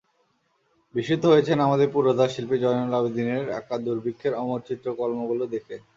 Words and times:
বিস্মিত 0.95 1.23
হয়েছেন 1.25 1.57
আমাদের 1.67 1.87
পুরোধা 1.95 2.25
শিল্পী 2.33 2.57
জয়নুল 2.63 2.93
আবেদিনের 2.99 3.43
আঁকা 3.59 3.75
দুর্ভিক্ষের 3.85 4.33
অমর 4.41 4.59
চিত্রকর্মগুলো 4.69 5.43
দেখে। 5.53 5.75